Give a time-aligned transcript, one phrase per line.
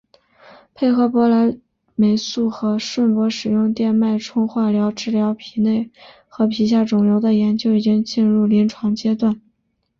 [0.73, 1.59] 配合博莱
[1.93, 5.91] 霉素和顺铂使用电脉冲化疗治疗皮内
[6.27, 9.39] 和皮下肿瘤的研究已经进入临床阶段。